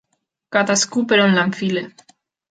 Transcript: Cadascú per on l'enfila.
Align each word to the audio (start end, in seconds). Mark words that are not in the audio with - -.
Cadascú 0.55 1.03
per 1.11 1.19
on 1.25 1.37
l'enfila. 1.39 1.85